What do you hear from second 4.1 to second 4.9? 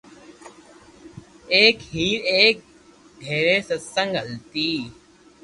ھالتي